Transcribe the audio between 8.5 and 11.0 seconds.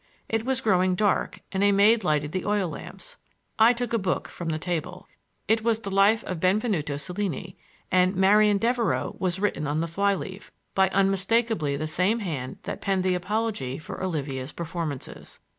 Devereux" was written on the fly leaf, by